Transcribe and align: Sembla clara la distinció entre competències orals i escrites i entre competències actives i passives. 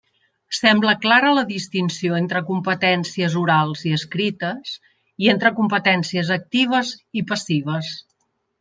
Sembla 0.59 0.93
clara 1.01 1.33
la 1.39 1.43
distinció 1.51 2.15
entre 2.19 2.41
competències 2.47 3.37
orals 3.43 3.85
i 3.91 3.93
escrites 3.99 4.73
i 5.27 5.31
entre 5.37 5.55
competències 5.61 6.35
actives 6.41 6.95
i 7.23 7.27
passives. 7.35 7.95